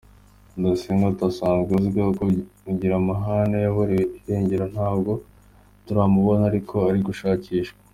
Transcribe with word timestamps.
Rudasingwa 0.53 1.05
ati 1.11 1.23
“Asanzwe 1.31 1.69
uzwiho 1.79 2.11
kugira 2.63 2.93
amahane, 3.01 3.57
yaburiwe 3.65 4.03
irengero 4.19 4.65
ntabwo 4.73 5.11
turamubona, 5.85 6.43
ariko 6.51 6.75
ari 6.89 6.99
gushakishwa. 7.09 7.77